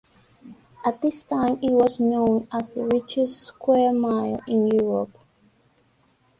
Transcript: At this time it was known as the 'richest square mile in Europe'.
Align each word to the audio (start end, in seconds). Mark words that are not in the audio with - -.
At 0.83 1.03
this 1.03 1.23
time 1.25 1.59
it 1.61 1.69
was 1.69 1.99
known 1.99 2.47
as 2.51 2.71
the 2.71 2.85
'richest 2.85 3.39
square 3.39 3.93
mile 3.93 4.41
in 4.47 4.65
Europe'. 4.65 5.15